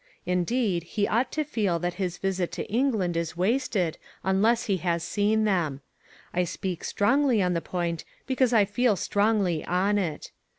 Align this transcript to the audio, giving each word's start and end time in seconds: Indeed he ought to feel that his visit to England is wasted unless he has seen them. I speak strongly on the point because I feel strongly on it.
Indeed 0.25 0.81
he 0.97 1.07
ought 1.07 1.31
to 1.33 1.43
feel 1.43 1.77
that 1.77 1.93
his 2.01 2.17
visit 2.17 2.51
to 2.53 2.65
England 2.65 3.15
is 3.15 3.37
wasted 3.37 3.99
unless 4.23 4.63
he 4.65 4.77
has 4.77 5.03
seen 5.03 5.43
them. 5.43 5.81
I 6.33 6.43
speak 6.43 6.83
strongly 6.83 7.39
on 7.39 7.53
the 7.53 7.61
point 7.61 8.03
because 8.25 8.51
I 8.51 8.65
feel 8.65 8.95
strongly 8.95 9.63
on 9.63 9.99
it. 9.99 10.31